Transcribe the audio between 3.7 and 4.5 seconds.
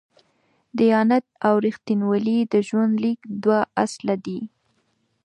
اصله دي.